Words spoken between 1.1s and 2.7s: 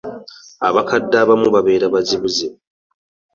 abamu babeera bazibuzibu.